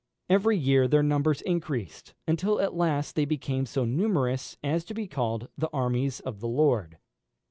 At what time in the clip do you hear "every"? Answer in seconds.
0.31-0.57